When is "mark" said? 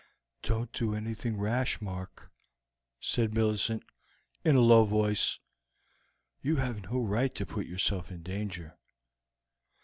1.79-2.31